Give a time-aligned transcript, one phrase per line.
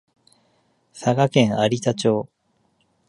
[0.93, 2.27] 佐賀県有田町